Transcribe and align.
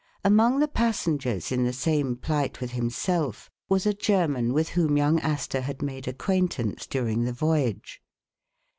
Among 0.25 0.57
the 0.57 0.67
passengers 0.67 1.51
in 1.51 1.63
the 1.63 1.71
same 1.73 2.15
plight 2.15 2.59
with 2.59 2.71
him 2.71 2.89
self, 2.89 3.51
was 3.69 3.85
a 3.85 3.93
German 3.93 4.51
with 4.51 4.69
whom 4.69 4.97
young 4.97 5.19
Astor 5.19 5.61
had 5.61 5.83
made 5.83 6.07
acquaintance 6.07 6.87
during 6.87 7.25
the 7.25 7.33
voyage. 7.33 8.01